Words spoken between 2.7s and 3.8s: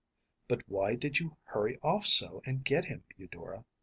him, Eudora?